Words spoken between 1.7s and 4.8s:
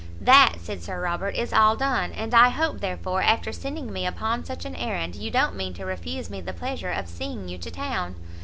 done; and I hope, therefore, after sending me upon such an